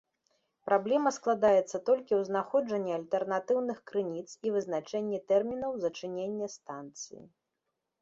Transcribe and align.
Праблема 0.69 1.09
складаецца 1.17 1.81
толькі 1.89 2.13
ў 2.19 2.31
знаходжанні 2.31 2.91
альтэрнатыўных 2.97 3.77
крыніц 3.93 4.27
і 4.49 4.57
вызначэнні 4.59 5.23
тэрмінаў 5.31 5.71
зачынення 5.89 6.47
станцыі. 6.59 7.21